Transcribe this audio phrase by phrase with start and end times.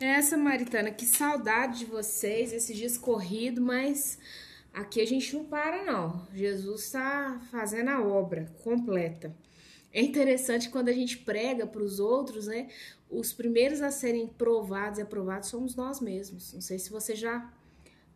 [0.00, 4.16] Essa, Maritana, que saudade de vocês, esses dias corrido, mas
[4.72, 6.24] aqui a gente não para, não.
[6.32, 9.34] Jesus está fazendo a obra completa.
[9.92, 12.68] É interessante quando a gente prega para os outros, né?
[13.10, 16.52] Os primeiros a serem provados e aprovados somos nós mesmos.
[16.52, 17.52] Não sei se você já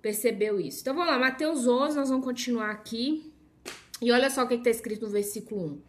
[0.00, 0.82] percebeu isso.
[0.82, 3.32] Então vamos lá, Mateus 11, nós vamos continuar aqui.
[4.00, 5.82] E olha só o que está escrito no versículo 1.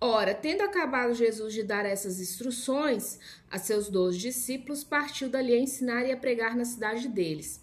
[0.00, 3.18] Ora, tendo acabado Jesus de dar essas instruções
[3.50, 7.60] a seus doze discípulos, partiu dali a ensinar e a pregar na cidade deles.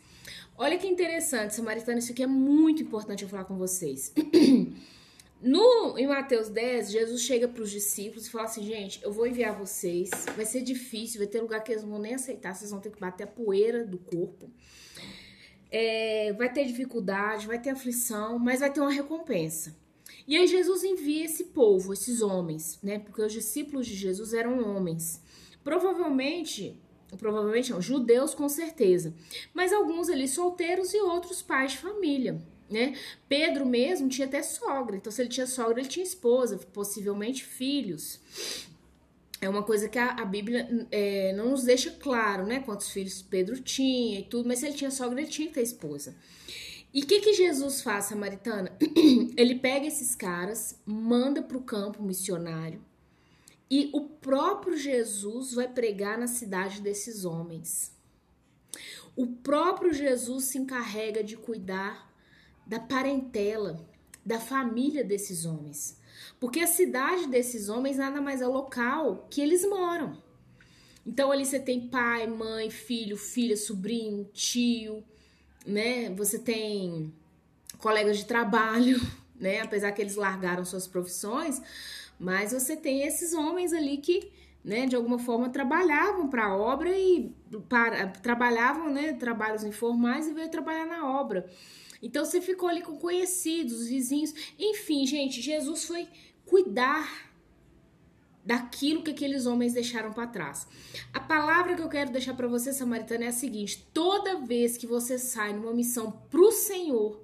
[0.57, 4.13] Olha que interessante, Samaritano, isso aqui é muito importante eu falar com vocês.
[5.45, 9.27] No, em Mateus 10, Jesus chega para os discípulos e fala assim: gente, eu vou
[9.27, 12.71] enviar vocês, vai ser difícil, vai ter lugar que eles não vão nem aceitar, vocês
[12.71, 14.49] vão ter que bater a poeira do corpo.
[15.69, 19.75] É, vai ter dificuldade, vai ter aflição, mas vai ter uma recompensa.
[20.27, 22.99] E aí Jesus envia esse povo, esses homens, né?
[22.99, 25.21] Porque os discípulos de Jesus eram homens.
[25.63, 26.79] Provavelmente,
[27.17, 29.13] provavelmente não, judeus com certeza.
[29.53, 32.95] Mas alguns ali solteiros e outros pais de família, né?
[33.27, 34.95] Pedro mesmo tinha até sogra.
[34.95, 38.19] Então se ele tinha sogra, ele tinha esposa, possivelmente filhos.
[39.41, 42.61] É uma coisa que a, a Bíblia é, não nos deixa claro, né?
[42.61, 45.63] Quantos filhos Pedro tinha e tudo, mas se ele tinha sogra, ele tinha que ter
[45.63, 46.15] esposa.
[46.93, 48.77] E o que, que Jesus faz, Samaritana?
[49.35, 52.81] Ele pega esses caras, manda para o campo missionário
[53.75, 57.91] e o próprio Jesus vai pregar na cidade desses homens.
[59.15, 62.13] O próprio Jesus se encarrega de cuidar
[62.67, 63.83] da parentela,
[64.23, 65.99] da família desses homens.
[66.39, 70.21] Porque a cidade desses homens nada mais é o local que eles moram.
[71.03, 75.03] Então ali você tem pai, mãe, filho, filha, sobrinho, tio,
[75.65, 76.09] né?
[76.11, 77.13] Você tem
[77.77, 78.99] colegas de trabalho,
[79.39, 79.61] né?
[79.61, 81.61] Apesar que eles largaram suas profissões,
[82.19, 84.31] mas você tem esses homens ali que,
[84.63, 87.31] né, de alguma forma trabalhavam para a obra e
[87.67, 91.49] para, trabalhavam, né, trabalhos informais e veio trabalhar na obra.
[92.01, 96.07] Então você ficou ali com conhecidos, vizinhos, enfim, gente, Jesus foi
[96.45, 97.32] cuidar
[98.45, 100.67] daquilo que aqueles homens deixaram para trás.
[101.13, 104.87] A palavra que eu quero deixar para você, samaritana, é a seguinte: toda vez que
[104.87, 107.21] você sai numa missão pro Senhor,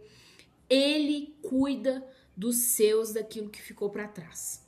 [0.69, 4.65] ele cuida dos seus daquilo que ficou para trás.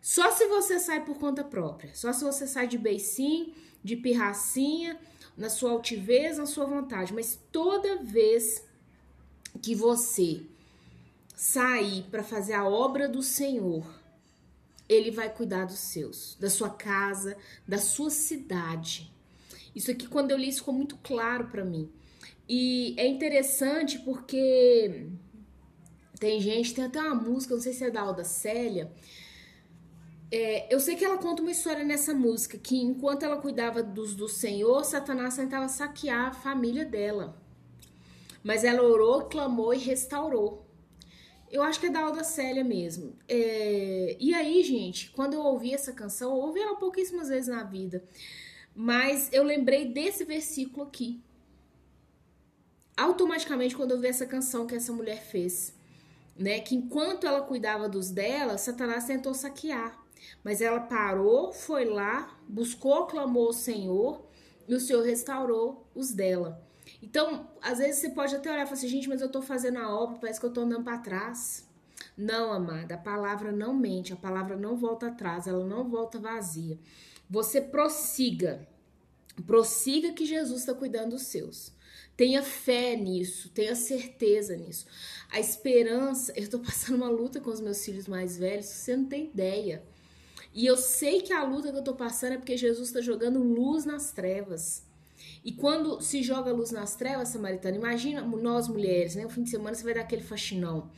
[0.00, 4.98] Só se você sai por conta própria, só se você sai de beicinho, de pirracinha,
[5.36, 8.64] na sua altivez, na sua vontade, mas toda vez
[9.62, 10.42] que você
[11.34, 13.86] sair para fazer a obra do Senhor,
[14.88, 19.12] ele vai cuidar dos seus, da sua casa, da sua cidade.
[19.74, 21.90] Isso aqui, quando eu li, isso ficou muito claro para mim.
[22.48, 25.08] E é interessante porque
[26.18, 28.90] tem gente, tem até uma música, não sei se é da Alda Célia.
[30.30, 34.14] É, eu sei que ela conta uma história nessa música, que enquanto ela cuidava dos
[34.14, 37.40] do Senhor, Satanás tentava saquear a família dela.
[38.42, 40.67] Mas ela orou, clamou e restaurou.
[41.50, 43.16] Eu acho que é da Alda Célia mesmo.
[43.28, 44.16] É...
[44.20, 48.04] E aí, gente, quando eu ouvi essa canção, eu ouvi ela pouquíssimas vezes na vida.
[48.74, 51.22] Mas eu lembrei desse versículo aqui.
[52.96, 55.74] Automaticamente, quando eu vi essa canção que essa mulher fez,
[56.36, 56.60] né?
[56.60, 59.98] Que enquanto ela cuidava dos dela, Satanás tentou saquear.
[60.44, 64.26] Mas ela parou, foi lá, buscou, clamou ao Senhor,
[64.66, 66.67] e o Senhor restaurou os dela.
[67.02, 69.78] Então, às vezes você pode até olhar e falar assim, gente, mas eu tô fazendo
[69.78, 71.68] a obra, parece que eu tô andando para trás.
[72.16, 76.78] Não, amada, a palavra não mente, a palavra não volta atrás, ela não volta vazia.
[77.30, 78.66] Você prossiga,
[79.46, 81.72] prossiga que Jesus está cuidando dos seus.
[82.16, 84.86] Tenha fé nisso, tenha certeza nisso.
[85.30, 89.04] A esperança, eu tô passando uma luta com os meus filhos mais velhos, você não
[89.04, 89.84] tem ideia.
[90.52, 93.40] E eu sei que a luta que eu tô passando é porque Jesus está jogando
[93.40, 94.87] luz nas trevas.
[95.48, 99.24] E quando se joga luz nas trevas, Samaritana, imagina nós mulheres, né?
[99.24, 100.90] O fim de semana você vai dar aquele faxinão.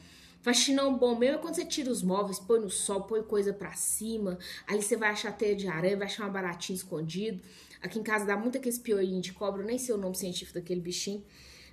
[0.42, 3.74] Faxinão bom mesmo é quando você tira os móveis, põe no sol, põe coisa pra
[3.74, 4.40] cima.
[4.66, 7.40] Ali você vai achar teia de aranha, vai achar uma baratinha escondido.
[7.80, 10.80] Aqui em casa dá muito aquele piolinho de cobra, nem sei o nome científico daquele
[10.80, 11.24] bichinho.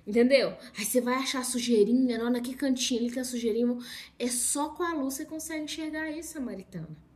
[0.06, 0.56] Entendeu?
[0.78, 3.76] Aí você vai achar sujeirinha, não, naquele cantinho ali que é sujeirinha.
[4.16, 7.07] É só com a luz você consegue enxergar isso, Samaritana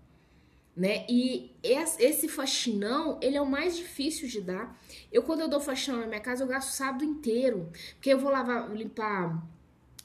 [0.75, 1.05] né?
[1.09, 4.79] E esse faxinão, ele é o mais difícil de dar.
[5.11, 7.71] Eu, quando eu dou faxinão na minha casa, eu gasto o sábado inteiro.
[7.95, 9.47] Porque eu vou lavar, limpar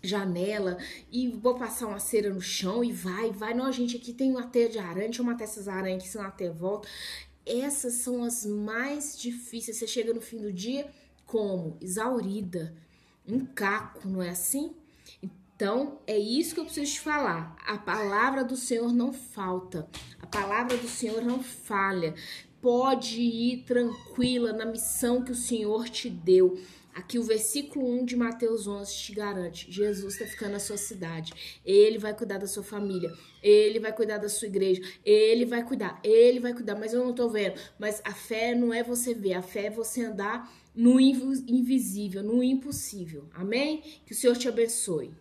[0.04, 0.78] janela
[1.12, 3.54] e vou passar uma cera no chão e vai, vai.
[3.54, 6.26] Não, gente, aqui tem uma teia de aranha, deixa eu matar essas aranhas aqui, senão
[6.26, 6.88] até volta.
[7.46, 9.78] Essas são as mais difíceis.
[9.78, 10.90] Você chega no fim do dia
[11.26, 11.78] como?
[11.82, 12.76] Exaurida.
[13.28, 14.74] Um caco, não é assim?
[15.22, 17.56] Então, é isso que eu preciso te falar.
[17.66, 19.88] A palavra do Senhor não falta.
[20.28, 22.14] A palavra do Senhor não falha.
[22.62, 26.60] pode ir tranquila na missão que o Senhor te deu.
[26.94, 31.32] Aqui o versículo 1 de Mateus 11 te garante: Jesus está ficando na sua cidade.
[31.66, 33.10] Ele vai cuidar da sua família.
[33.42, 34.82] Ele vai cuidar da sua igreja.
[35.06, 35.98] Ele vai cuidar.
[36.04, 36.76] Ele vai cuidar.
[36.76, 37.58] Mas eu não estou vendo.
[37.80, 39.34] Mas a fé não é você ver.
[39.34, 43.30] A fé é você andar no invisível, no impossível.
[43.34, 43.82] Amém?
[44.06, 45.14] Que o Senhor te abençoe.